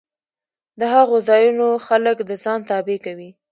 [0.79, 3.29] د هغو ځایونو خلک د ځان تابع کوي